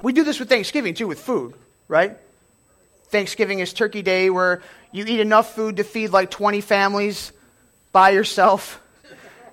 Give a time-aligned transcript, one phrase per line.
[0.00, 1.54] We do this with Thanksgiving too, with food,
[1.88, 2.16] right?
[3.08, 7.32] Thanksgiving is Turkey Day where you eat enough food to feed like 20 families
[7.90, 8.80] by yourself.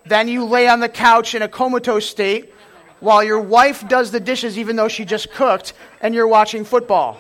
[0.06, 2.54] Then you lay on the couch in a comatose state
[3.00, 7.20] while your wife does the dishes even though she just cooked and you're watching football.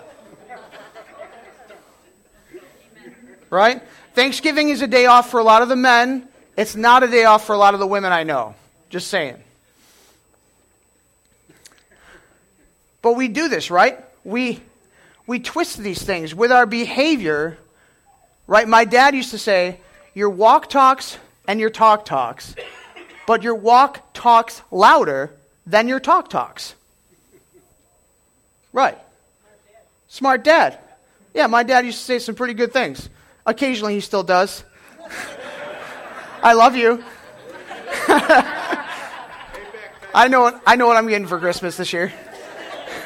[3.49, 3.81] Right?
[4.13, 6.27] Thanksgiving is a day off for a lot of the men.
[6.55, 8.53] It's not a day off for a lot of the women I know.
[8.91, 9.44] Just saying.
[13.05, 14.03] But we do this, right?
[14.23, 14.61] We,
[15.27, 17.55] we twist these things with our behavior,
[18.47, 18.67] right?
[18.67, 19.79] My dad used to say,
[20.15, 22.55] your walk talks and your talk talks,
[23.27, 25.29] but your walk talks louder
[25.67, 26.73] than your talk talks.
[28.73, 28.97] Right.
[30.07, 30.79] Smart dad.
[31.35, 33.07] Yeah, my dad used to say some pretty good things.
[33.45, 34.63] Occasionally he still does.
[36.41, 37.03] I love you.
[40.11, 42.11] I know I know what I'm getting for Christmas this year.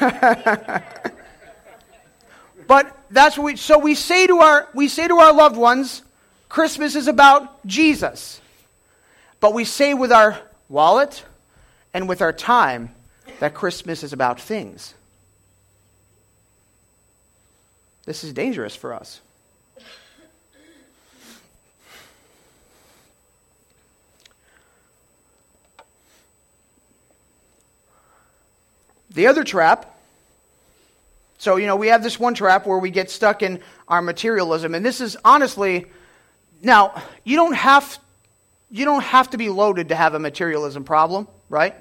[2.66, 6.02] but that's what we so we say to our we say to our loved ones,
[6.48, 8.40] Christmas is about Jesus.
[9.40, 11.24] But we say with our wallet
[11.92, 12.94] and with our time
[13.40, 14.94] that Christmas is about things.
[18.06, 19.20] This is dangerous for us.
[29.10, 29.98] The other trap,
[31.38, 34.74] so, you know, we have this one trap where we get stuck in our materialism.
[34.74, 35.86] And this is honestly,
[36.62, 37.98] now, you don't have,
[38.70, 41.74] you don't have to be loaded to have a materialism problem, right?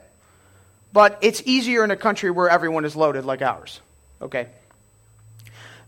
[0.94, 3.82] But it's easier in a country where everyone is loaded like ours,
[4.22, 4.48] okay?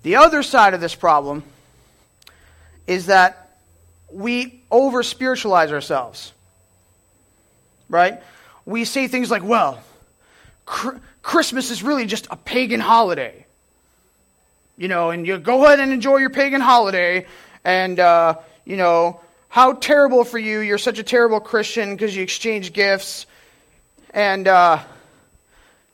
[0.04, 1.44] The other side of this problem
[2.88, 3.58] is that
[4.12, 6.34] we over spiritualize ourselves,
[7.88, 8.22] right?
[8.66, 9.82] We say things like, well,
[11.22, 13.46] Christmas is really just a pagan holiday.
[14.78, 17.28] You know, and you go ahead and enjoy your pagan holiday,
[17.64, 20.60] and, uh, you know, how terrible for you.
[20.60, 23.28] You're such a terrible Christian because you exchange gifts,
[24.12, 24.80] and, uh,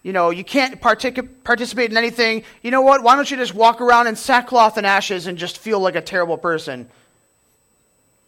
[0.04, 2.44] you know, you can't partic- participate in anything.
[2.62, 3.04] You know what?
[3.04, 6.02] Why don't you just walk around in sackcloth and ashes and just feel like a
[6.02, 6.88] terrible person?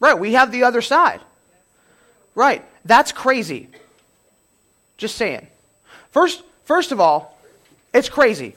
[0.01, 1.21] Right, we have the other side.
[2.35, 3.69] Right, that's crazy.
[4.97, 5.47] Just saying.
[6.11, 7.35] First, first of all,
[7.95, 8.53] it's crazy.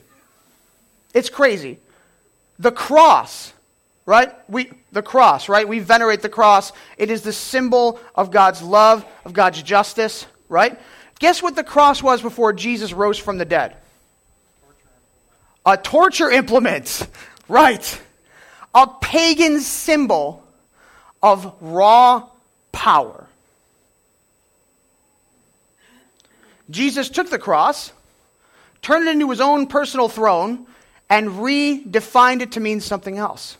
[1.14, 1.78] It's crazy.
[2.58, 3.54] The cross,
[4.04, 4.30] right?
[4.50, 5.66] We the cross, right?
[5.66, 6.72] We venerate the cross.
[6.98, 10.78] It is the symbol of God's love, of God's justice, right?
[11.20, 13.76] Guess what the cross was before Jesus rose from the dead?
[15.64, 17.08] A torture implement.
[17.48, 18.00] Right.
[18.72, 20.42] A pagan symbol
[21.22, 22.28] of raw
[22.70, 23.26] power.
[26.70, 27.92] Jesus took the cross,
[28.82, 30.66] turned it into his own personal throne,
[31.08, 33.56] and redefined it to mean something else.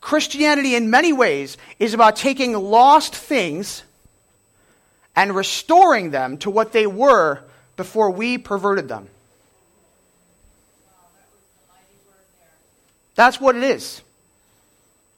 [0.00, 3.82] Christianity, in many ways, is about taking lost things
[5.16, 7.42] and restoring them to what they were
[7.76, 9.08] before we perverted them.
[13.16, 14.02] That's what it is.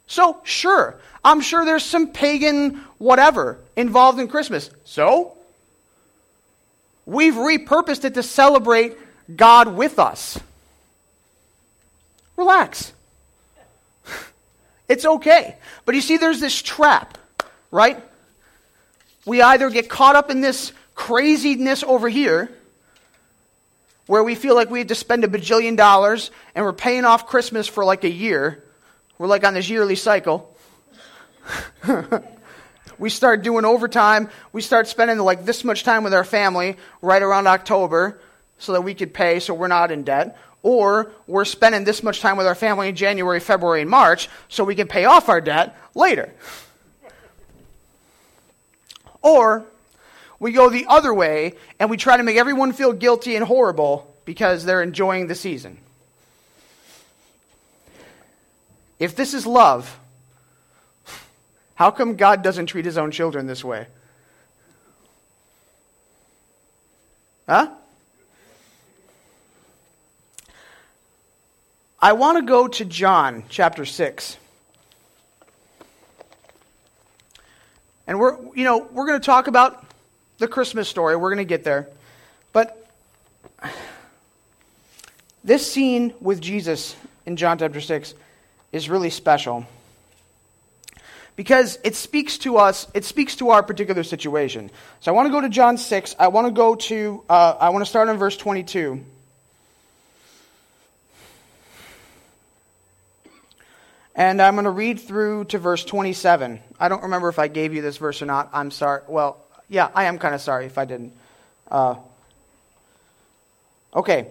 [0.06, 4.70] So, sure, I'm sure there's some pagan whatever involved in Christmas.
[4.84, 5.36] So,
[7.08, 8.94] We've repurposed it to celebrate
[9.34, 10.38] God with us.
[12.36, 12.92] Relax.
[14.88, 15.56] It's okay.
[15.84, 17.18] But you see, there's this trap,
[17.70, 18.02] right?
[19.26, 22.50] We either get caught up in this craziness over here,
[24.06, 27.26] where we feel like we have to spend a bajillion dollars and we're paying off
[27.26, 28.64] Christmas for like a year.
[29.18, 30.56] We're like on this yearly cycle.
[32.98, 34.28] we start doing overtime.
[34.52, 38.20] We start spending like this much time with our family right around October
[38.58, 40.36] so that we could pay so we're not in debt.
[40.62, 44.64] Or we're spending this much time with our family in January, February, and March so
[44.64, 46.32] we can pay off our debt later.
[49.22, 49.64] Or
[50.40, 54.12] we go the other way and we try to make everyone feel guilty and horrible
[54.24, 55.78] because they're enjoying the season.
[58.98, 59.98] If this is love,
[61.78, 63.86] how come God doesn't treat his own children this way?
[67.48, 67.70] Huh?
[72.00, 74.36] I want to go to John chapter 6.
[78.08, 79.86] And we're, you know, we're going to talk about
[80.38, 81.14] the Christmas story.
[81.14, 81.86] We're going to get there.
[82.52, 82.90] But
[85.44, 88.14] this scene with Jesus in John chapter 6
[88.72, 89.64] is really special
[91.38, 94.72] because it speaks to us, it speaks to our particular situation.
[94.98, 96.16] So I want to go to John 6.
[96.18, 99.00] I want to go to, uh, I want to start on verse 22.
[104.16, 106.58] And I'm going to read through to verse 27.
[106.80, 108.50] I don't remember if I gave you this verse or not.
[108.52, 109.02] I'm sorry.
[109.06, 109.38] Well,
[109.68, 111.12] yeah, I am kind of sorry if I didn't.
[111.70, 111.94] Uh,
[113.94, 114.26] okay.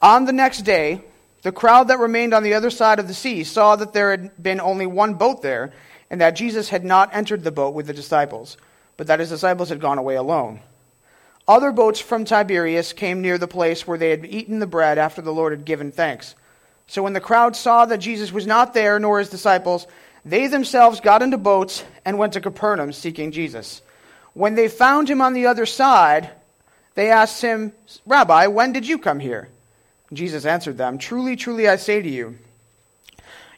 [0.00, 1.02] On the next day,
[1.42, 4.42] the crowd that remained on the other side of the sea saw that there had
[4.42, 5.74] been only one boat there,
[6.10, 8.56] and that Jesus had not entered the boat with the disciples,
[8.96, 10.60] but that his disciples had gone away alone.
[11.48, 15.22] Other boats from Tiberias came near the place where they had eaten the bread after
[15.22, 16.34] the Lord had given thanks.
[16.88, 19.86] So when the crowd saw that Jesus was not there, nor his disciples,
[20.24, 23.80] they themselves got into boats and went to Capernaum seeking Jesus.
[24.34, 26.30] When they found him on the other side,
[26.94, 27.72] they asked him,
[28.06, 29.48] Rabbi, when did you come here?
[30.12, 32.38] Jesus answered them, Truly, truly, I say to you,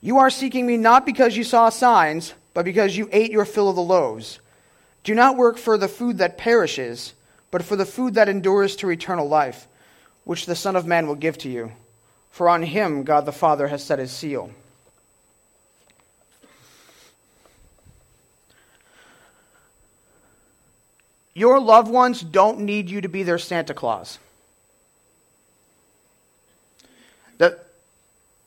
[0.00, 3.68] you are seeking me not because you saw signs, but because you ate your fill
[3.68, 4.40] of the loaves.
[5.04, 7.14] Do not work for the food that perishes,
[7.50, 9.66] but for the food that endures to eternal life,
[10.24, 11.72] which the Son of Man will give to you
[12.38, 14.52] for on him God the Father has set his seal.
[21.34, 24.20] Your loved ones don't need you to be their Santa Claus.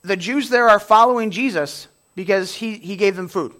[0.04, 3.54] The Jews there are following Jesus because he, he gave them food.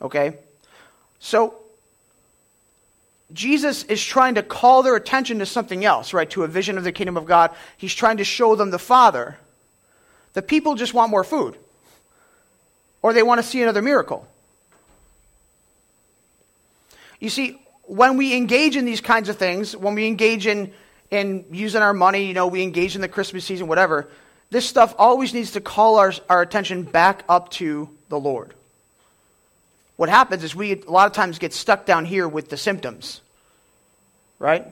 [0.00, 0.38] Okay?
[1.18, 1.54] So
[3.32, 6.28] Jesus is trying to call their attention to something else, right?
[6.30, 7.50] To a vision of the kingdom of God.
[7.76, 9.38] He's trying to show them the Father.
[10.34, 11.56] The people just want more food,
[13.02, 14.26] or they want to see another miracle.
[17.20, 20.72] You see, when we engage in these kinds of things, when we engage in,
[21.10, 24.08] in using our money, you know, we engage in the Christmas season, whatever,
[24.54, 28.54] this stuff always needs to call our, our attention back up to the Lord.
[29.96, 33.20] What happens is we a lot of times get stuck down here with the symptoms
[34.44, 34.66] right?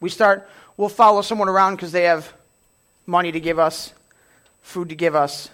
[0.00, 2.32] We start, we'll follow someone around because they have
[3.06, 3.92] money to give us,
[4.62, 5.50] food to give us.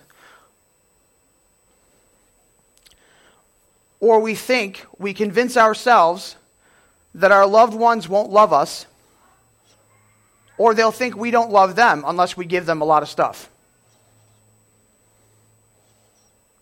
[3.98, 6.36] Or we think, we convince ourselves
[7.14, 8.86] that our loved ones won't love us,
[10.62, 13.50] or they'll think we don't love them unless we give them a lot of stuff.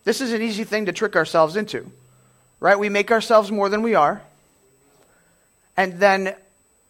[0.05, 1.85] This is an easy thing to trick ourselves into,
[2.61, 2.79] right?
[2.79, 4.23] We make ourselves more than we are,
[5.77, 6.35] and then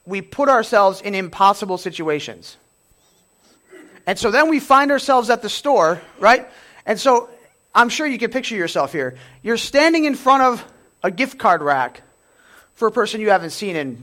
[0.06, 2.56] we put ourselves in impossible situations.
[4.06, 6.46] And so then we find ourselves at the store, right?
[6.86, 7.28] And so
[7.74, 9.16] I'm sure you can picture yourself here.
[9.42, 10.64] You're standing in front of
[11.02, 12.02] a gift card rack
[12.74, 14.00] for a person you haven't seen in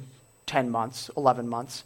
[0.47, 1.85] 10 months, 11 months,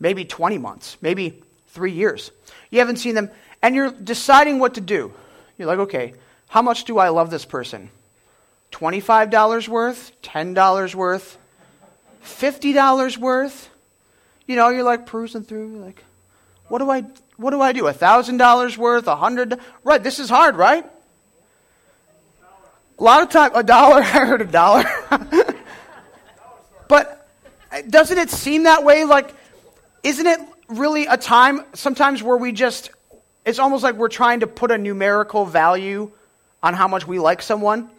[0.00, 2.32] maybe 20 months, maybe three years.
[2.70, 3.30] You haven't seen them,
[3.62, 5.12] and you're deciding what to do.
[5.58, 6.14] You're like, okay,
[6.48, 7.90] how much do I love this person?
[8.72, 10.12] $25 worth?
[10.22, 11.38] $10 worth?
[12.24, 13.68] $50 worth.
[14.46, 16.02] You know, you're like perusing through, you're like,
[16.68, 17.04] what do I
[17.36, 17.84] what do I do?
[17.84, 20.84] $1,000 worth, a 100 Right, this is hard, right?
[22.98, 24.84] A lot of time a dollar, I heard a dollar.
[26.88, 27.28] but
[27.72, 29.34] uh, doesn't it seem that way like
[30.02, 32.90] isn't it really a time sometimes where we just
[33.44, 36.10] it's almost like we're trying to put a numerical value
[36.62, 37.90] on how much we like someone?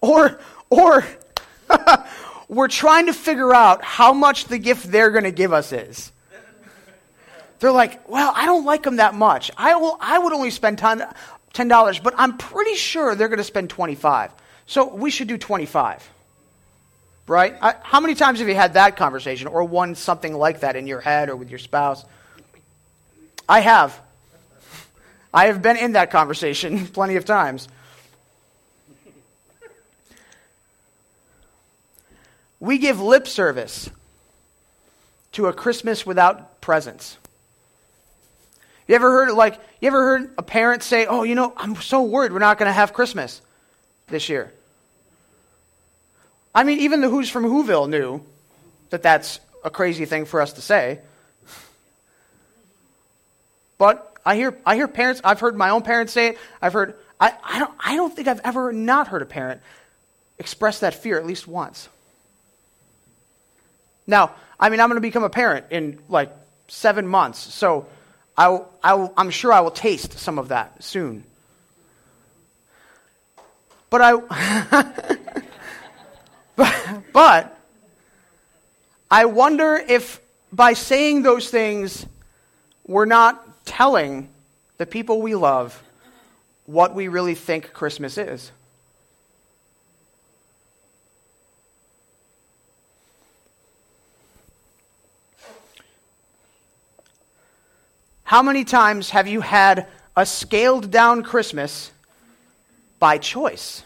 [0.00, 0.40] Or
[0.70, 1.04] or
[2.48, 6.12] we're trying to figure out how much the gift they're going to give us is.
[7.58, 9.50] They're like, well, I don't like them that much.
[9.56, 13.70] I, will, I would only spend $10, but I'm pretty sure they're going to spend
[13.70, 14.32] 25
[14.66, 16.10] So we should do 25
[17.32, 17.56] Right?
[17.62, 20.86] I, how many times have you had that conversation or one something like that in
[20.86, 22.04] your head or with your spouse?
[23.48, 23.98] I have.
[25.32, 27.68] I have been in that conversation plenty of times.
[32.60, 33.88] We give lip service
[35.32, 37.16] to a Christmas without presents.
[38.86, 42.02] You ever heard like you ever heard a parent say, "Oh, you know, I'm so
[42.02, 43.40] worried we're not going to have Christmas
[44.08, 44.52] this year."
[46.54, 48.22] I mean, even the Who's from Whoville knew
[48.90, 51.00] that that's a crazy thing for us to say.
[53.78, 55.20] But I hear I hear parents.
[55.24, 56.38] I've heard my own parents say it.
[56.60, 56.94] I've heard.
[57.20, 57.74] I, I don't.
[57.80, 59.60] I don't think I've ever not heard a parent
[60.38, 61.88] express that fear at least once.
[64.06, 66.32] Now, I mean, I'm going to become a parent in like
[66.68, 67.86] seven months, so
[68.36, 71.24] I, I, I'm sure I will taste some of that soon.
[73.90, 74.12] But I,
[77.12, 77.58] But,
[79.10, 80.20] I wonder if
[80.52, 82.06] by saying those things,
[82.86, 84.28] we're not telling
[84.78, 85.82] the people we love
[86.66, 88.50] what we really think Christmas is.
[98.24, 101.92] How many times have you had a scaled down Christmas
[102.98, 103.84] by choice?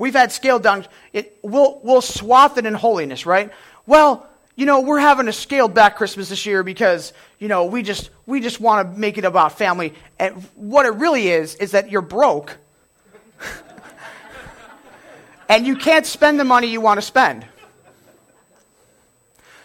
[0.00, 3.52] We've had scaled down, it, we'll, we'll swath it in holiness, right?
[3.84, 4.26] Well,
[4.56, 8.08] you know, we're having a scaled back Christmas this year because, you know, we just,
[8.24, 9.92] we just want to make it about family.
[10.18, 12.56] And what it really is, is that you're broke
[15.50, 17.44] and you can't spend the money you want to spend.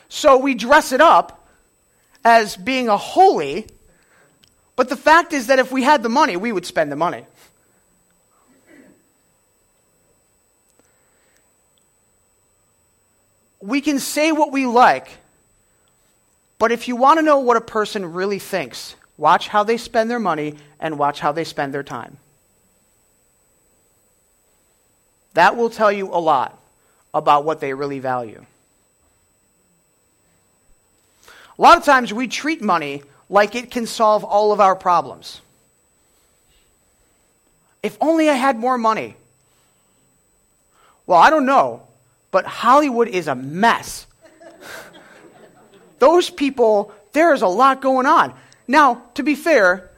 [0.10, 1.48] So we dress it up
[2.26, 3.68] as being a holy,
[4.76, 7.26] but the fact is that if we had the money, we would spend the money.
[13.66, 15.08] We can say what we like,
[16.60, 20.10] but if you want to know what a person really thinks, watch how they spend
[20.10, 22.18] their money and watch how they spend their time.
[25.34, 26.58] That will tell you a lot
[27.14, 28.46] about what they really value.
[31.58, 35.42] A lot of times we treat money like it can solve all of our problems.
[37.82, 39.16] If only I had more money.
[41.08, 41.85] Well, I don't know
[42.36, 44.08] but Hollywood is a mess.
[46.00, 48.34] Those people, there is a lot going on.
[48.68, 49.90] Now, to be fair,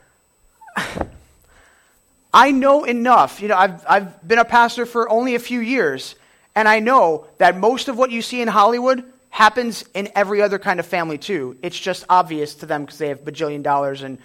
[2.31, 3.41] I know enough.
[3.41, 6.13] You know, I've, I've been a pastor for only a few years,
[6.53, 10.59] and I know that most of what you see in Hollywood happens in every other
[10.59, 11.57] kind of family too.
[11.63, 14.19] It's just obvious to them because they have bajillion dollars and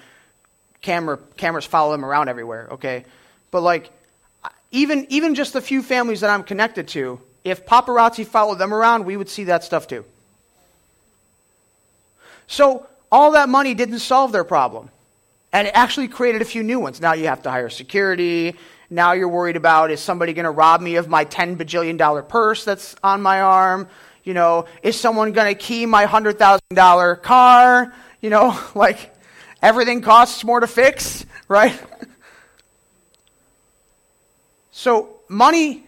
[0.83, 2.69] camera cameras follow them around everywhere.
[2.73, 3.07] Okay,
[3.50, 3.90] but like
[4.71, 9.04] even even just the few families that I'm connected to, if paparazzi followed them around,
[9.04, 10.04] we would see that stuff too.
[12.46, 14.90] So all that money didn't solve their problem.
[15.52, 17.00] And it actually created a few new ones.
[17.00, 18.56] Now you have to hire security.
[18.88, 22.22] Now you're worried about is somebody going to rob me of my 10 bajillion dollar
[22.22, 23.88] purse that's on my arm?
[24.25, 27.92] You know, is someone going to key my $100,000 car?
[28.20, 29.14] You know, like
[29.61, 31.78] everything costs more to fix, right?
[34.70, 35.84] so money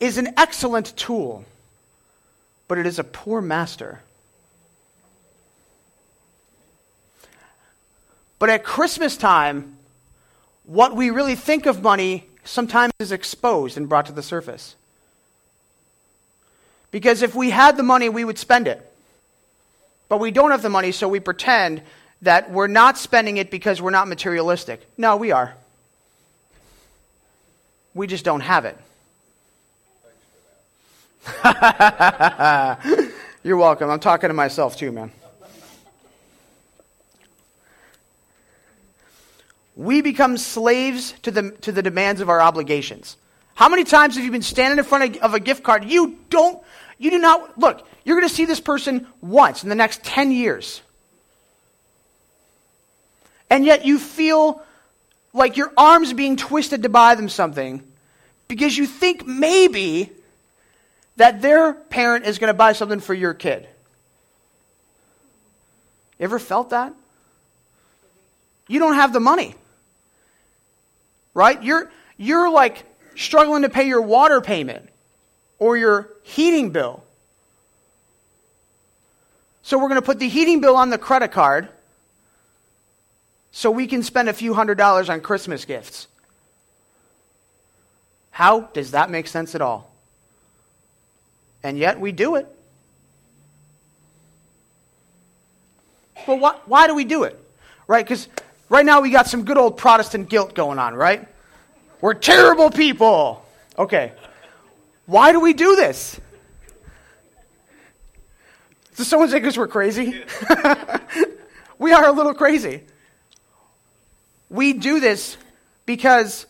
[0.00, 1.44] is an excellent tool,
[2.68, 4.00] but it is a poor master.
[8.38, 9.76] But at Christmas time,
[10.64, 14.76] what we really think of money sometimes is exposed and brought to the surface.
[16.90, 18.84] Because if we had the money, we would spend it.
[20.08, 21.82] But we don't have the money, so we pretend
[22.22, 24.86] that we're not spending it because we're not materialistic.
[24.96, 25.54] No, we are.
[27.94, 28.76] We just don't have it.
[33.42, 33.90] You're welcome.
[33.90, 35.12] I'm talking to myself too, man.
[39.76, 43.16] We become slaves to the, to the demands of our obligations.
[43.54, 45.84] How many times have you been standing in front of, a gift card?
[45.84, 46.60] You don't,
[46.98, 50.32] you do not, look, you're going to see this person once in the next 10
[50.32, 50.82] years.
[53.50, 54.62] And yet you feel
[55.32, 57.82] like your arms being twisted to buy them something
[58.48, 60.10] because you think maybe
[61.18, 63.68] that their parent is going to buy something for your kid.
[66.18, 66.94] You ever felt that?
[68.68, 69.54] You don't have the money.
[71.34, 71.62] Right?
[71.62, 72.84] You're you're like
[73.16, 74.88] struggling to pay your water payment
[75.58, 77.02] or your heating bill.
[79.62, 81.68] So we're going to put the heating bill on the credit card
[83.50, 86.06] so we can spend a few hundred dollars on Christmas gifts.
[88.30, 89.87] How does that make sense at all?
[91.62, 92.46] And yet we do it.
[96.26, 97.42] Well, why, why do we do it?
[97.86, 98.04] Right?
[98.04, 98.28] Because
[98.68, 101.26] right now we got some good old Protestant guilt going on, right?
[102.00, 103.44] We're terrible people.
[103.78, 104.12] Okay.
[105.06, 106.20] Why do we do this?
[108.96, 110.22] Does someone say because we're crazy?
[111.78, 112.82] we are a little crazy.
[114.50, 115.36] We do this
[115.86, 116.46] because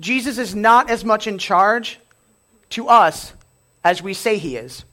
[0.00, 2.00] Jesus is not as much in charge
[2.70, 3.32] to us
[3.84, 4.84] as we say he is.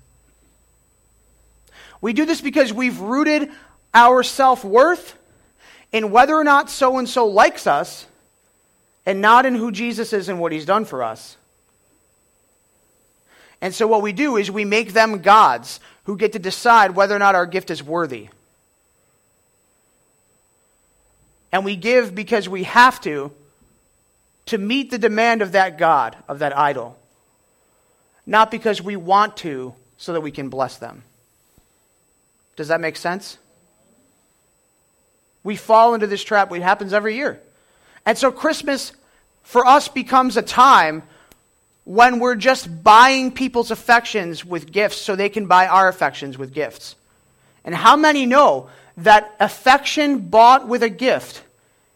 [2.01, 3.50] We do this because we've rooted
[3.93, 5.15] our self worth
[5.91, 8.05] in whether or not so and so likes us
[9.05, 11.36] and not in who Jesus is and what he's done for us.
[13.62, 17.15] And so what we do is we make them gods who get to decide whether
[17.15, 18.29] or not our gift is worthy.
[21.51, 23.31] And we give because we have to
[24.46, 26.98] to meet the demand of that God, of that idol
[28.29, 31.01] not because we want to, so that we can bless them.
[32.55, 33.39] Does that make sense?
[35.43, 36.53] We fall into this trap.
[36.53, 37.41] It happens every year.
[38.05, 38.91] And so Christmas
[39.41, 41.01] for us becomes a time
[41.86, 46.53] when we're just buying people's affections with gifts so they can buy our affections with
[46.53, 46.95] gifts.
[47.65, 51.41] And how many know that affection bought with a gift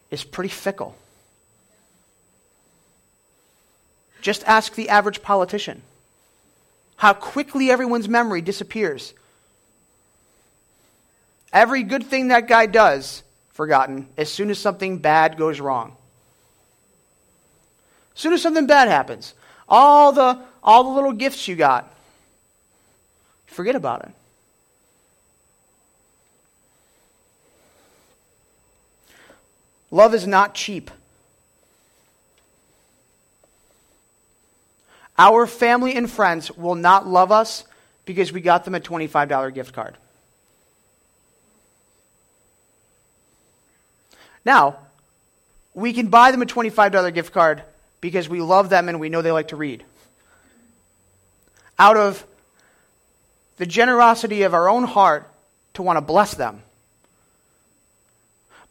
[0.09, 0.95] is pretty fickle?
[4.21, 5.83] Just ask the average politician
[6.95, 9.13] how quickly everyone's memory disappears.
[11.51, 15.95] Every good thing that guy does, forgotten, as soon as something bad goes wrong.
[18.15, 19.33] As soon as something bad happens,
[19.67, 21.93] all the, all the little gifts you got,
[23.45, 24.11] forget about it.
[29.91, 30.89] Love is not cheap.
[35.17, 37.65] Our family and friends will not love us
[38.05, 39.95] because we got them a $25 gift card.
[44.45, 44.77] Now,
[45.73, 47.63] we can buy them a $25 gift card
[48.01, 49.83] because we love them and we know they like to read.
[51.79, 52.25] Out of
[53.57, 55.29] the generosity of our own heart
[55.75, 56.61] to want to bless them.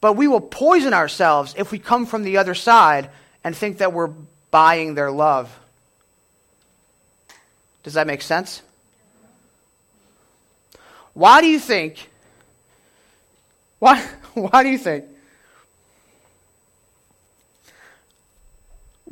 [0.00, 3.08] But we will poison ourselves if we come from the other side
[3.44, 4.10] and think that we're
[4.50, 5.56] buying their love.
[7.82, 8.62] Does that make sense?
[11.14, 12.08] Why do you think?
[13.78, 14.00] Why,
[14.34, 15.04] why do you think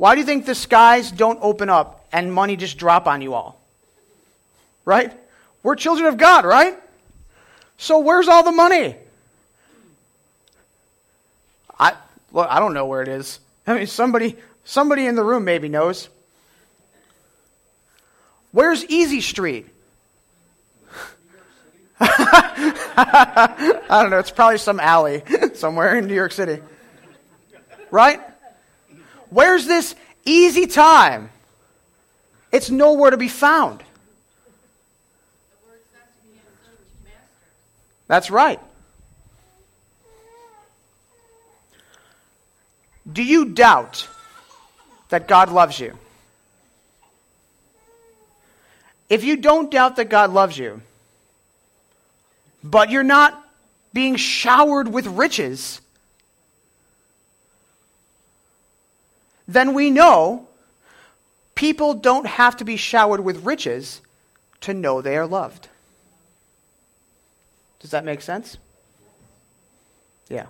[0.01, 3.35] Why do you think the skies don't open up and money just drop on you
[3.35, 3.61] all?
[4.83, 5.13] Right?
[5.61, 6.75] We're children of God, right?
[7.77, 8.95] So where's all the money?
[11.79, 11.93] I
[12.31, 13.39] look, I don't know where it is.
[13.67, 16.09] I mean somebody somebody in the room maybe knows.
[18.51, 19.67] Where's Easy Street?
[21.99, 24.19] I don't know.
[24.19, 26.61] It's probably some alley somewhere in New York City.
[27.91, 28.19] Right?
[29.29, 31.29] Where's this easy time?
[32.51, 33.83] It's nowhere to be found.
[38.07, 38.59] That's right.
[43.11, 44.07] Do you doubt
[45.09, 45.97] that God loves you?
[49.11, 50.81] If you don't doubt that God loves you,
[52.63, 53.45] but you're not
[53.91, 55.81] being showered with riches,
[59.49, 60.47] then we know
[61.55, 63.99] people don't have to be showered with riches
[64.61, 65.67] to know they are loved.
[67.81, 68.57] Does that make sense?
[70.29, 70.45] Yeah.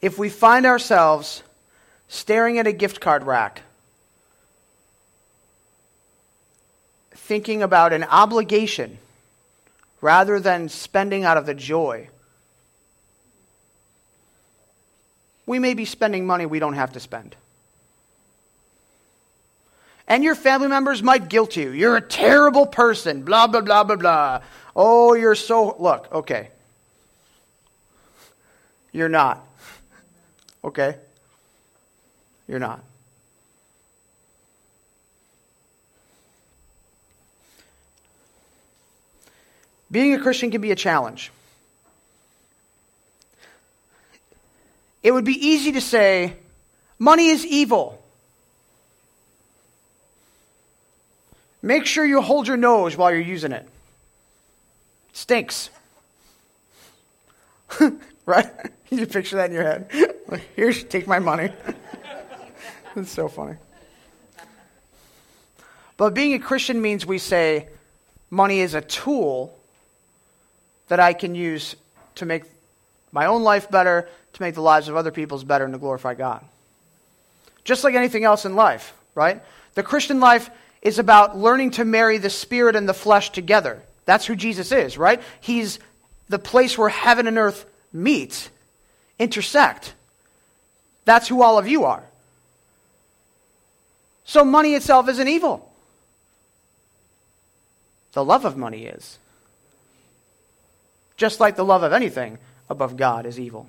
[0.00, 1.42] If we find ourselves
[2.08, 3.62] staring at a gift card rack
[7.12, 8.98] thinking about an obligation
[10.00, 12.08] rather than spending out of the joy.
[15.46, 17.34] We may be spending money we don't have to spend.
[20.08, 21.70] And your family members might guilt you.
[21.70, 24.42] You're a terrible person, blah, blah, blah, blah, blah.
[24.76, 25.74] Oh, you're so.
[25.80, 26.50] Look, okay.
[28.92, 29.45] You're not.
[30.66, 30.96] Okay?
[32.48, 32.82] You're not.
[39.90, 41.30] Being a Christian can be a challenge.
[45.04, 46.36] It would be easy to say,
[46.98, 48.02] money is evil.
[51.62, 53.68] Make sure you hold your nose while you're using it.
[55.12, 55.70] stinks.
[58.26, 58.50] right?
[58.90, 60.15] you picture that in your head.
[60.56, 61.50] Here, take my money.
[62.98, 63.56] It's so funny.
[65.98, 67.68] But being a Christian means we say
[68.30, 69.54] money is a tool
[70.88, 71.76] that I can use
[72.14, 72.44] to make
[73.12, 76.14] my own life better, to make the lives of other people's better, and to glorify
[76.14, 76.42] God.
[77.64, 79.42] Just like anything else in life, right?
[79.74, 80.48] The Christian life
[80.80, 83.82] is about learning to marry the spirit and the flesh together.
[84.06, 85.20] That's who Jesus is, right?
[85.42, 85.80] He's
[86.30, 88.48] the place where heaven and earth meet,
[89.18, 89.92] intersect.
[91.06, 92.02] That's who all of you are.
[94.26, 95.72] So money itself isn't evil.
[98.12, 99.18] The love of money is
[101.16, 102.38] just like the love of anything
[102.68, 103.68] above God is evil.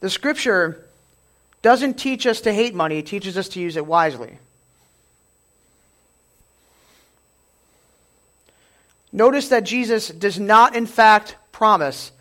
[0.00, 0.86] The scripture
[1.60, 4.38] doesn't teach us to hate money, it teaches us to use it wisely.
[9.18, 12.12] Notice that Jesus does not, in fact, promise.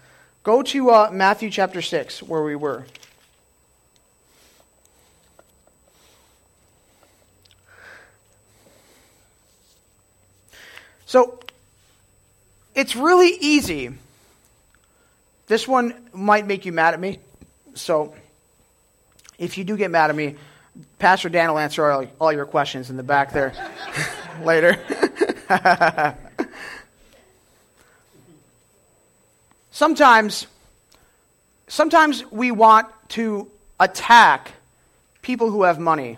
[0.42, 2.88] Go to uh, Matthew chapter 6, where we were.
[11.06, 11.40] So
[12.74, 13.92] it's really easy
[15.46, 17.20] This one might make you mad at me.
[17.76, 18.16] So
[19.38, 20.34] if you do get mad at me,
[20.98, 23.54] Pastor Dan will answer all, all your questions in the back there
[24.44, 24.80] later.
[29.78, 30.48] sometimes,
[31.68, 33.48] sometimes we want to
[33.80, 34.54] attack
[35.22, 36.18] people who have money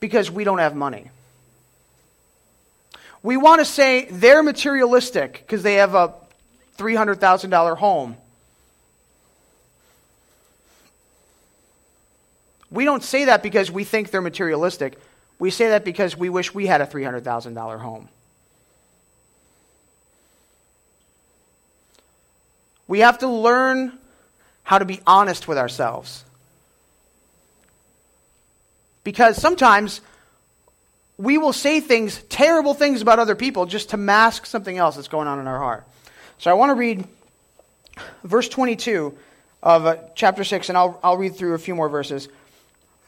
[0.00, 1.10] because we don't have money.
[3.22, 6.14] We want to say they're materialistic because they have a
[6.78, 8.16] $300,000 home.
[12.70, 14.98] We don't say that because we think they're materialistic.
[15.38, 18.08] We say that because we wish we had a $300,000 home.
[22.88, 23.98] We have to learn
[24.62, 26.24] how to be honest with ourselves.
[29.04, 30.00] Because sometimes
[31.18, 35.08] we will say things, terrible things about other people, just to mask something else that's
[35.08, 35.84] going on in our heart.
[36.38, 37.04] So I want to read
[38.24, 39.16] verse 22
[39.62, 42.28] of uh, chapter 6, and I'll, I'll read through a few more verses.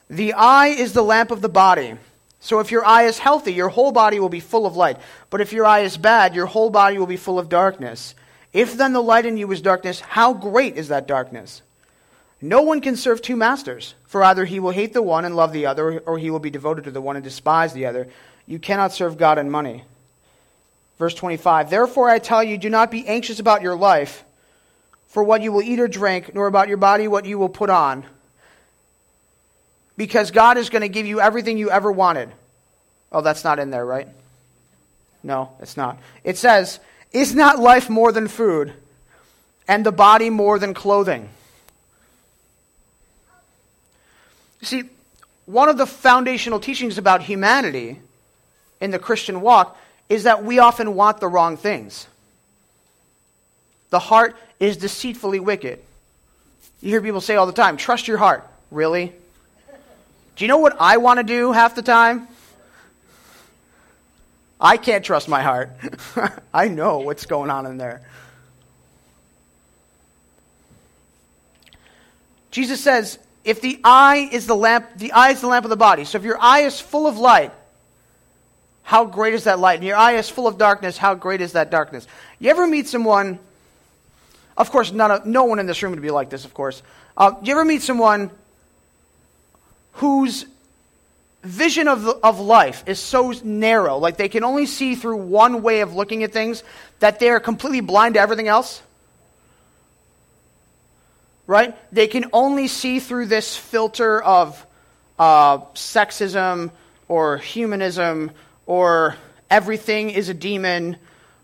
[0.09, 1.95] The eye is the lamp of the body.
[2.41, 4.99] So if your eye is healthy, your whole body will be full of light.
[5.31, 8.15] But if your eye is bad, your whole body will be full of darkness.
[8.55, 11.61] If then the light in you is darkness, how great is that darkness?
[12.40, 15.53] No one can serve two masters, for either he will hate the one and love
[15.53, 18.09] the other, or he will be devoted to the one and despise the other.
[18.47, 19.85] You cannot serve God and money.
[20.99, 24.25] Verse 25 Therefore I tell you, do not be anxious about your life,
[25.09, 27.69] for what you will eat or drink, nor about your body what you will put
[27.69, 28.07] on
[29.97, 32.31] because God is going to give you everything you ever wanted.
[33.12, 34.09] Oh, that's not in there, right?
[35.23, 35.99] No, it's not.
[36.25, 36.81] It says,
[37.14, 38.72] Is not life more than food,
[39.68, 41.31] and the body more than clothing?
[44.61, 44.83] You see,
[45.46, 48.00] one of the foundational teachings about humanity
[48.81, 52.09] in the Christian walk is that we often want the wrong things.
[53.90, 55.79] The heart is deceitfully wicked.
[56.81, 58.44] You hear people say all the time, trust your heart.
[58.72, 59.12] Really?
[60.35, 62.27] Do you know what I want to do half the time?
[64.61, 65.77] I can't trust my heart.
[66.55, 68.03] I know what's going on in there.
[72.51, 75.77] Jesus says, if the eye is the lamp, the eye is the lamp of the
[75.77, 76.05] body.
[76.05, 77.53] So if your eye is full of light,
[78.85, 79.77] how great is that light?
[79.81, 82.07] And your eye is full of darkness, how great is that darkness?
[82.38, 83.38] You ever meet someone,
[84.57, 86.83] of course, of, no one in this room would be like this, of course.
[87.17, 88.31] Uh, you ever meet someone
[89.95, 90.47] whose
[91.45, 95.81] vision of, of life is so narrow, like they can only see through one way
[95.81, 96.65] of looking at things,
[97.01, 98.83] that they're completely blind to everything else?
[101.47, 101.77] Right?
[101.93, 104.67] They can only see through this filter of
[105.19, 106.71] uh, sexism
[107.07, 108.31] or humanism
[108.67, 109.17] or
[109.51, 110.97] everything is a demon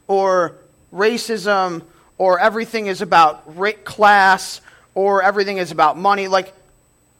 [0.09, 0.57] or
[0.93, 1.83] racism
[2.17, 4.61] or everything is about class
[4.95, 6.29] or everything is about money.
[6.29, 6.53] Like,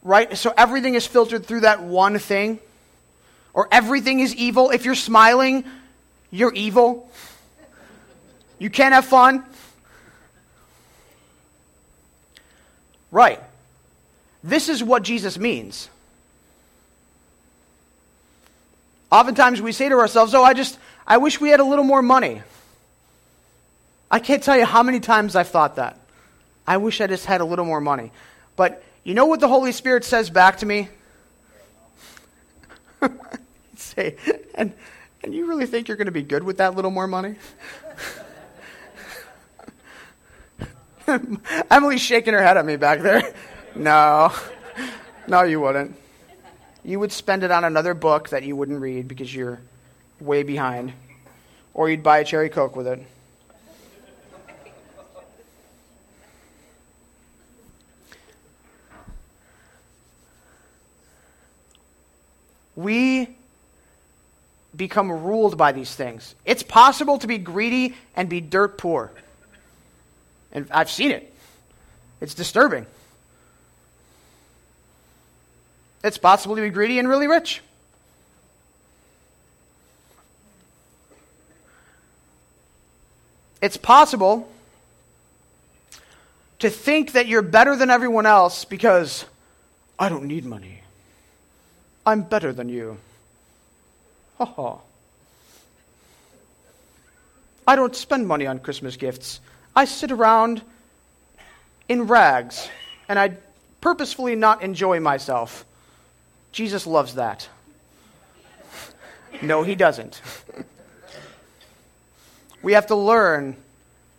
[0.03, 0.37] right?
[0.37, 2.59] So everything is filtered through that one thing.
[3.53, 4.71] Or everything is evil.
[4.71, 5.65] If you're smiling,
[6.31, 7.11] you're evil.
[8.59, 9.45] You can't have fun.
[13.11, 13.41] Right.
[14.45, 15.89] This is what Jesus means.
[19.11, 22.03] Oftentimes we say to ourselves, Oh, I just, I wish we had a little more
[22.03, 22.43] money.
[24.11, 25.99] I can't tell you how many times I've thought that.
[26.67, 28.13] I wish I just had a little more money.
[28.57, 30.89] But you know what the Holy Spirit says back to me?
[33.95, 34.15] Say,
[34.55, 34.73] and,
[35.25, 37.35] and you really think you're going to be good with that little more money?
[41.71, 43.35] Emily's shaking her head at me back there.
[43.75, 44.33] No,
[45.27, 45.97] no, you wouldn't.
[46.85, 49.61] You would spend it on another book that you wouldn't read because you're
[50.21, 50.93] way behind.
[51.75, 53.05] Or you'd buy a cherry Coke with it.
[62.77, 63.37] we
[64.81, 66.35] become ruled by these things.
[66.47, 69.13] It's possible to be greedy and be dirt poor.
[70.53, 71.31] And I've seen it.
[72.23, 72.87] It's disturbing.
[76.03, 77.61] It's possible to be greedy and really rich.
[83.61, 84.51] It's possible
[86.61, 89.27] to think that you're better than everyone else because
[89.99, 90.81] I don't need money.
[92.07, 92.97] I'm better than you.
[94.41, 94.79] Ha ha.
[97.67, 99.39] I don't spend money on Christmas gifts.
[99.77, 100.63] I sit around
[101.91, 102.67] in rags
[103.07, 103.37] and I
[103.83, 105.67] purposefully not enjoy myself.
[106.53, 107.51] Jesus loves that.
[109.43, 110.23] No, he doesn't.
[112.63, 113.57] We have to learn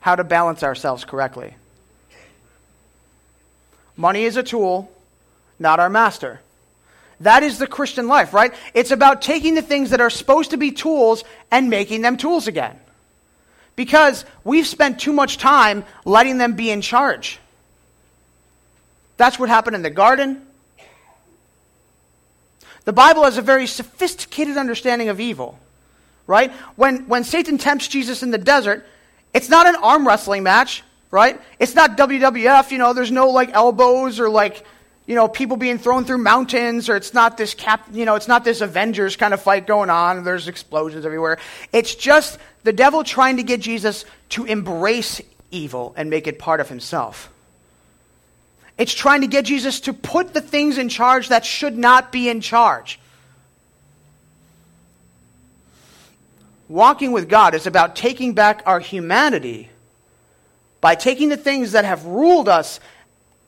[0.01, 1.55] how to balance ourselves correctly.
[3.97, 4.91] Money is a tool,
[5.57, 6.41] not our master.
[7.21, 8.53] That is the Christian life, right?
[8.73, 12.47] It's about taking the things that are supposed to be tools and making them tools
[12.47, 12.79] again.
[13.75, 17.39] Because we've spent too much time letting them be in charge.
[19.17, 20.45] That's what happened in the garden.
[22.85, 25.59] The Bible has a very sophisticated understanding of evil,
[26.25, 26.51] right?
[26.75, 28.85] When, when Satan tempts Jesus in the desert,
[29.31, 31.39] it's not an arm wrestling match, right?
[31.59, 34.65] It's not WWF, you know, there's no like elbows or like,
[35.05, 38.27] you know, people being thrown through mountains or it's not this cap, you know, it's
[38.27, 40.23] not this Avengers kind of fight going on.
[40.23, 41.39] There's explosions everywhere.
[41.73, 46.59] It's just the devil trying to get Jesus to embrace evil and make it part
[46.59, 47.31] of himself.
[48.77, 52.29] It's trying to get Jesus to put the things in charge that should not be
[52.29, 52.99] in charge.
[56.67, 59.69] Walking with God is about taking back our humanity
[60.79, 62.79] by taking the things that have ruled us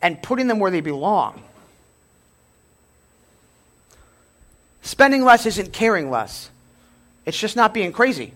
[0.04, 1.42] and putting them where they belong.
[4.84, 6.52] Spending less isn't caring less,
[7.26, 8.34] it's just not being crazy.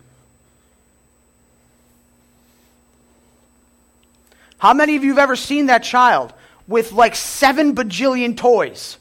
[4.58, 6.34] How many of you have ever seen that child
[6.68, 8.98] with like seven bajillion toys?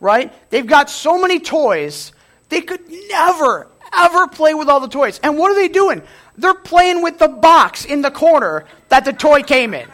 [0.00, 0.32] Right?
[0.50, 2.12] They've got so many toys,
[2.50, 5.18] they could never, ever play with all the toys.
[5.22, 6.02] And what are they doing?
[6.36, 9.88] They're playing with the box in the corner that the toy came in.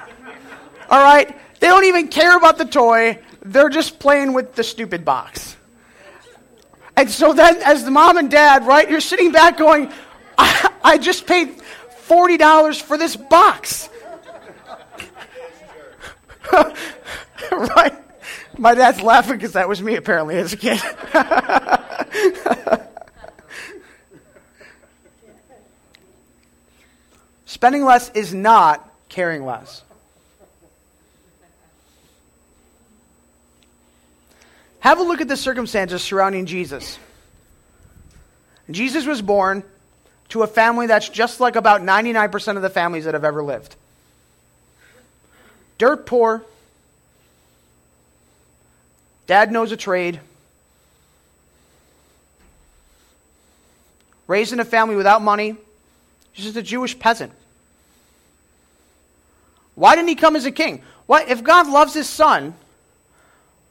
[0.91, 1.35] All right?
[1.61, 5.57] They don't even care about the toy, they're just playing with the stupid box.
[6.97, 9.93] And so then, as the mom and dad, right, you're sitting back going,
[10.39, 11.61] I, I just paid
[12.09, 13.89] $40 for this box.
[17.53, 17.95] right?
[18.59, 20.81] My dad's laughing because that was me apparently as a kid.
[27.45, 29.83] Spending less is not caring less.
[34.87, 36.97] Have a look at the circumstances surrounding Jesus.
[38.71, 39.65] Jesus was born
[40.29, 43.75] to a family that's just like about 99% of the families that have ever lived
[45.79, 46.45] dirt poor.
[49.27, 50.21] Dad knows a trade.
[54.29, 55.57] Raised in a family without money.
[56.31, 57.33] He's just a Jewish peasant.
[59.75, 60.81] Why didn't he come as a king?
[61.07, 62.55] Why, if God loves his son,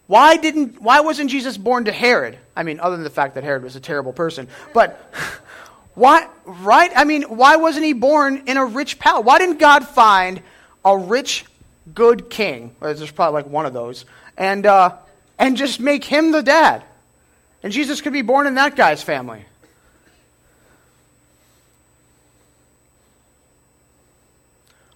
[0.07, 2.37] why didn't why wasn't Jesus born to Herod?
[2.55, 5.11] I mean, other than the fact that Herod was a terrible person, but
[5.95, 6.91] why right?
[6.95, 9.25] I mean, why wasn't he born in a rich palace?
[9.25, 10.41] Why didn't God find
[10.85, 11.45] a rich
[11.93, 12.75] good king.
[12.79, 14.05] There's probably like one of those.
[14.37, 14.97] And, uh,
[15.37, 16.83] and just make him the dad.
[17.63, 19.45] And Jesus could be born in that guy's family.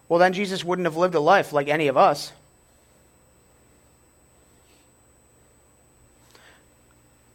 [0.08, 2.32] Well, then Jesus wouldn't have lived a life like any of us.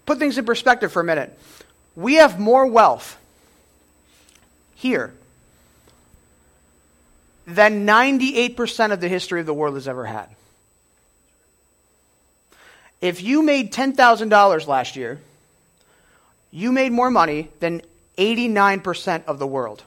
[0.07, 1.39] Put things in perspective for a minute.
[1.97, 3.19] We have more wealth
[4.75, 5.15] here
[7.47, 10.29] than 98% of the history of the world has ever had.
[13.01, 15.21] If you made $10,000 last year,
[16.51, 17.83] you made more money than
[18.17, 19.83] 89% of the world.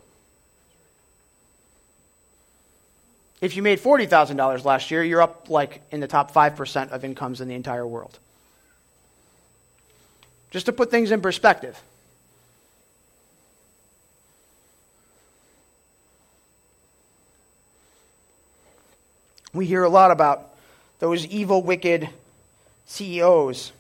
[3.40, 7.40] If you made $40,000 last year, you're up like in the top 5% of incomes
[7.42, 8.20] in the entire world.
[10.52, 11.82] Just to put things in perspective.
[19.54, 20.56] We hear a lot about
[21.00, 22.10] those evil, wicked
[22.86, 23.72] CEOs.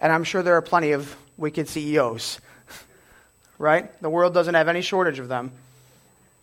[0.00, 2.40] And I'm sure there are plenty of wicked CEOs,
[3.58, 4.00] right?
[4.02, 5.52] The world doesn't have any shortage of them.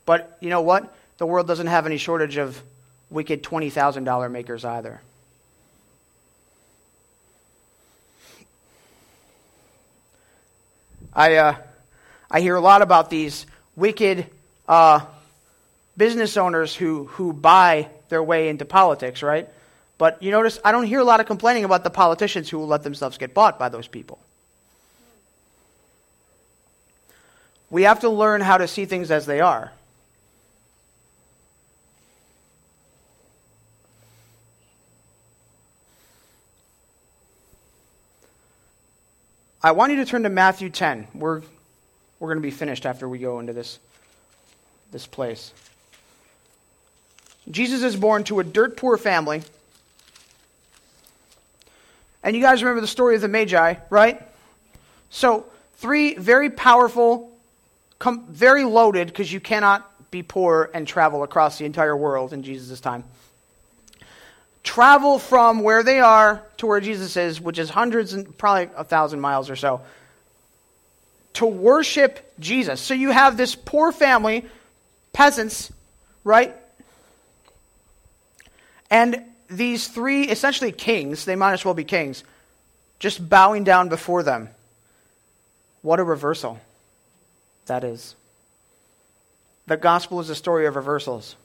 [0.05, 0.95] But you know what?
[1.17, 2.61] The world doesn't have any shortage of
[3.09, 5.01] wicked $20,000 makers either.
[11.13, 11.55] I, uh,
[12.29, 13.45] I hear a lot about these
[13.75, 14.25] wicked
[14.67, 15.01] uh,
[15.97, 19.49] business owners who, who buy their way into politics, right?
[19.97, 22.67] But you notice I don't hear a lot of complaining about the politicians who will
[22.67, 24.19] let themselves get bought by those people.
[27.69, 29.71] We have to learn how to see things as they are.
[39.63, 41.07] I want you to turn to Matthew 10.
[41.13, 41.41] We're,
[42.19, 43.77] we're going to be finished after we go into this,
[44.91, 45.53] this place.
[47.49, 49.43] Jesus is born to a dirt poor family.
[52.23, 54.21] And you guys remember the story of the Magi, right?
[55.11, 55.45] So,
[55.77, 57.31] three very powerful,
[57.99, 62.41] com- very loaded, because you cannot be poor and travel across the entire world in
[62.41, 63.03] Jesus' time.
[64.63, 68.83] Travel from where they are to where Jesus is, which is hundreds and probably a
[68.83, 69.81] thousand miles or so,
[71.33, 72.79] to worship Jesus.
[72.81, 74.45] So you have this poor family,
[75.13, 75.71] peasants,
[76.23, 76.55] right?
[78.89, 82.23] And these three, essentially kings, they might as well be kings,
[82.99, 84.49] just bowing down before them.
[85.81, 86.59] What a reversal
[87.65, 88.15] that is.
[89.67, 91.35] The gospel is a story of reversals.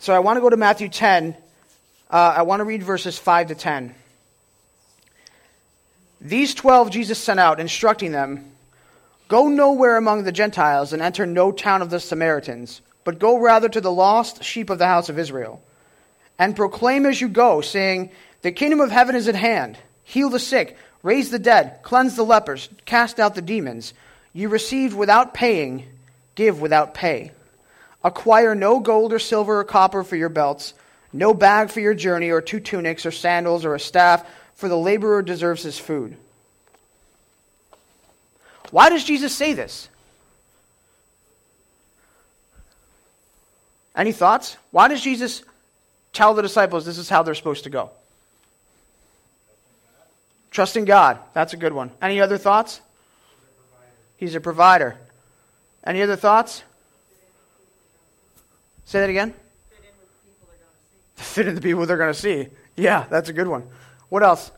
[0.00, 1.36] So I want to go to Matthew 10.
[2.10, 3.94] Uh, I want to read verses 5 to 10.
[6.22, 8.50] These twelve Jesus sent out, instructing them
[9.28, 13.68] Go nowhere among the Gentiles and enter no town of the Samaritans, but go rather
[13.68, 15.62] to the lost sheep of the house of Israel.
[16.38, 18.10] And proclaim as you go, saying,
[18.40, 19.78] The kingdom of heaven is at hand.
[20.02, 23.92] Heal the sick, raise the dead, cleanse the lepers, cast out the demons.
[24.32, 25.86] You received without paying,
[26.34, 27.32] give without pay.
[28.02, 30.74] Acquire no gold or silver or copper for your belts,
[31.12, 34.76] no bag for your journey, or two tunics, or sandals, or a staff for the
[34.76, 36.16] laborer deserves his food.
[38.70, 39.88] Why does Jesus say this?
[43.96, 44.56] Any thoughts?
[44.70, 45.42] Why does Jesus
[46.12, 47.90] tell the disciples this is how they're supposed to go?
[50.50, 51.18] Trust in God.
[51.32, 51.90] That's a good one.
[52.00, 52.80] Any other thoughts?
[54.16, 54.96] He's a provider.
[55.84, 56.62] Any other thoughts?
[58.90, 59.32] Say that again.
[59.68, 60.72] Fit in with the people they're going
[61.14, 61.32] to see.
[61.32, 62.48] Fit in the people they're going to see.
[62.74, 63.68] Yeah, that's a good one.
[64.08, 64.50] What else?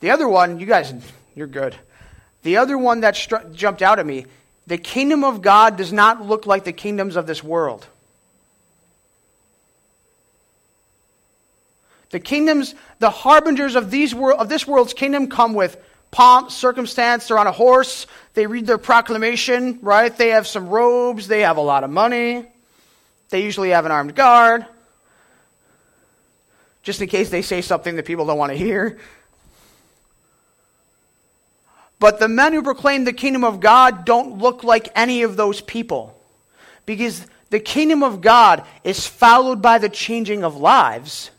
[0.00, 0.92] The other one, you guys,
[1.36, 1.76] you're good.
[2.42, 3.12] The other one that
[3.52, 4.26] jumped out at me
[4.66, 7.86] the kingdom of God does not look like the kingdoms of this world.
[12.10, 15.76] The kingdoms, the harbingers of, these of this world's kingdom come with
[16.16, 17.28] pomp, circumstance.
[17.28, 18.06] They're on a horse.
[18.32, 20.14] They read their proclamation, right?
[20.16, 21.28] They have some robes.
[21.28, 22.46] They have a lot of money.
[23.28, 24.64] They usually have an armed guard
[26.82, 28.96] just in case they say something that people don't want to hear.
[31.98, 35.60] But the men who proclaim the kingdom of God don't look like any of those
[35.60, 36.16] people.
[36.86, 41.32] Because the kingdom of God is followed by the changing of lives.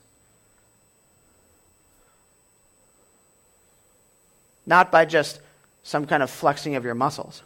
[4.68, 5.40] Not by just
[5.82, 7.42] some kind of flexing of your muscles.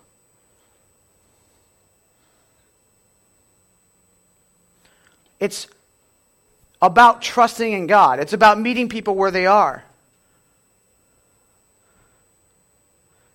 [5.39, 5.67] It's
[6.81, 9.83] about trusting in God, it's about meeting people where they are.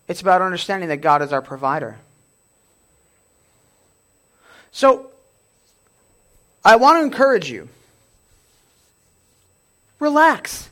[0.09, 1.97] It's about understanding that God is our provider.
[4.71, 5.11] So,
[6.65, 7.69] I want to encourage you
[9.99, 10.69] relax.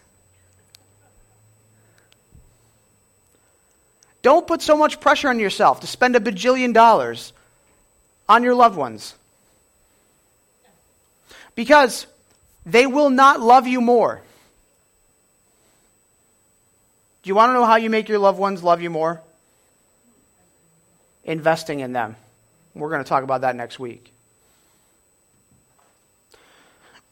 [4.24, 7.34] Don't put so much pressure on yourself to spend a bajillion dollars
[8.26, 9.14] on your loved ones.
[11.54, 12.06] Because
[12.64, 14.22] they will not love you more.
[17.22, 19.20] Do you want to know how you make your loved ones love you more?
[21.24, 22.16] Investing in them.
[22.74, 24.10] We're going to talk about that next week.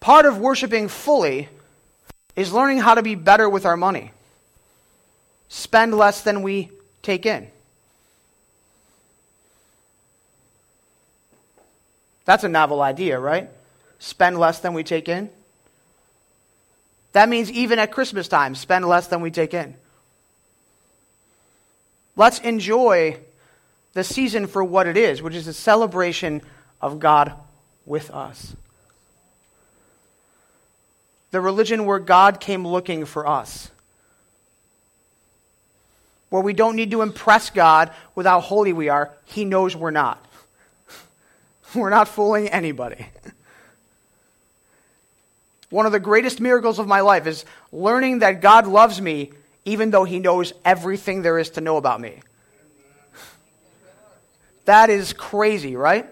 [0.01, 1.51] Part of worshiping fully
[2.37, 4.13] is learning how to be better with our money.
[5.51, 6.71] Spend less than we
[7.03, 7.49] take in.
[12.25, 13.51] That's a novel idea, right?
[13.99, 15.29] Spend less than we take in.
[17.13, 19.75] That means even at Christmas time, spend less than we take in.
[22.17, 23.19] Let's enjoy
[23.93, 26.43] the season for what it is, which is a celebration
[26.81, 27.33] of God
[27.85, 28.55] with us.
[31.31, 33.71] The religion where God came looking for us.
[36.33, 39.11] Where we don't need to impress God with how holy we are.
[39.27, 40.25] He knows we're not.
[41.75, 43.07] We're not fooling anybody.
[45.69, 49.33] One of the greatest miracles of my life is learning that God loves me
[49.67, 52.23] even though he knows everything there is to know about me.
[54.65, 56.07] That is crazy, right?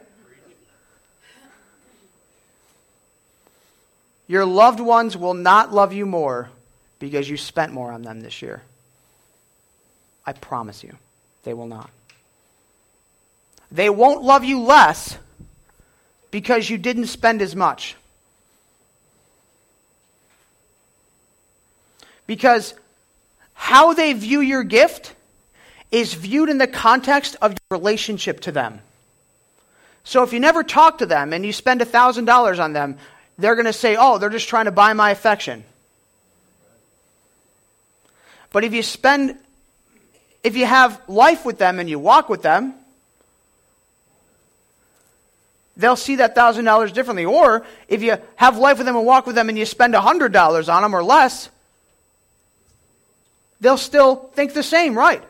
[4.26, 6.50] Your loved ones will not love you more
[6.98, 8.60] because you spent more on them this year.
[10.30, 10.96] I promise you,
[11.42, 11.90] they will not.
[13.72, 15.18] They won't love you less
[16.30, 17.96] because you didn't spend as much.
[22.28, 22.74] Because
[23.54, 25.16] how they view your gift
[25.90, 28.82] is viewed in the context of your relationship to them.
[30.04, 32.98] So if you never talk to them and you spend $1,000 on them,
[33.36, 35.64] they're going to say, oh, they're just trying to buy my affection.
[38.52, 39.36] But if you spend,
[40.42, 42.74] if you have life with them and you walk with them,
[45.76, 47.24] they'll see that $1,000 differently.
[47.24, 50.74] Or if you have life with them and walk with them and you spend $100
[50.74, 51.48] on them or less,
[53.60, 55.22] they'll still think the same, right?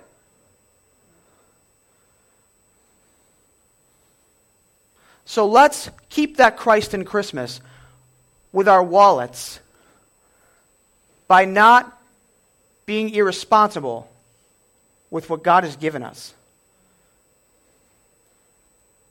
[5.24, 7.60] So let's keep that Christ in Christmas
[8.52, 9.60] with our wallets
[11.28, 11.96] by not
[12.84, 14.09] being irresponsible
[15.10, 16.34] with what God has given us.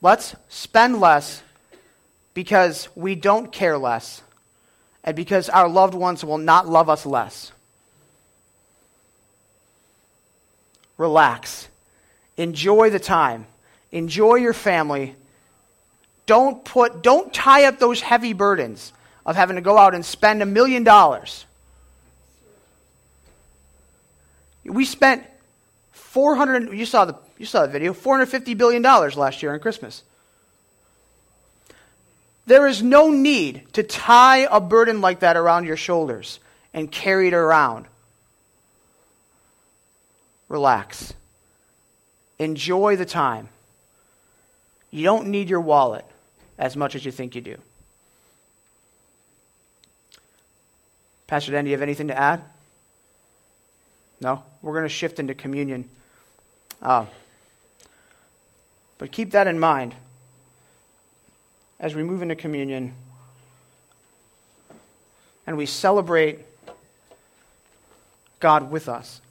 [0.01, 1.43] Let's spend less
[2.33, 4.21] because we don't care less
[5.03, 7.51] and because our loved ones will not love us less.
[10.97, 11.67] Relax.
[12.37, 13.45] Enjoy the time.
[13.91, 15.15] Enjoy your family.
[16.25, 18.93] Don't put don't tie up those heavy burdens
[19.25, 21.45] of having to go out and spend a million dollars
[24.69, 25.25] We spent
[26.09, 30.01] 400 you saw the you saw the video, 450 billion dollars last year on Christmas.
[32.47, 36.39] There is no need to tie a burden like that around your shoulders
[36.73, 37.85] and carry it around.
[40.47, 41.13] Relax.
[42.39, 43.47] Enjoy the time.
[44.89, 46.05] You don't need your wallet
[46.57, 47.57] as much as you think you do.
[51.27, 52.41] Pastor Dan, do you have anything to add?
[54.19, 55.87] No, we're going to shift into communion.
[56.81, 57.05] Uh,
[58.97, 59.95] but keep that in mind
[61.79, 62.93] as we move into communion
[65.47, 66.39] and we celebrate
[68.39, 69.21] God with us.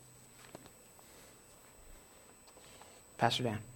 [3.18, 3.67] Pastor Dan.